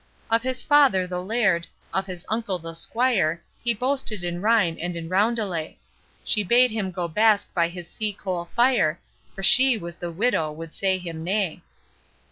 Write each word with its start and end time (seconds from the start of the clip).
Of 0.31 0.41
his 0.41 0.63
father 0.63 1.05
the 1.05 1.21
laird, 1.21 1.67
of 1.93 2.07
his 2.07 2.25
uncle 2.27 2.57
the 2.57 2.73
squire, 2.73 3.39
He 3.63 3.75
boasted 3.75 4.23
in 4.23 4.41
rhyme 4.41 4.75
and 4.81 4.95
in 4.95 5.09
roundelay; 5.09 5.77
She 6.23 6.41
bade 6.41 6.71
him 6.71 6.89
go 6.89 7.07
bask 7.07 7.53
by 7.53 7.67
his 7.67 7.87
sea 7.87 8.11
coal 8.11 8.45
fire, 8.45 8.99
For 9.35 9.43
she 9.43 9.77
was 9.77 9.97
the 9.97 10.11
widow 10.11 10.51
would 10.53 10.73
say 10.73 10.97
him 10.97 11.23
nay. 11.23 11.61